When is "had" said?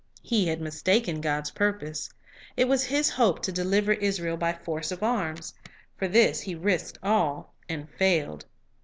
0.47-0.59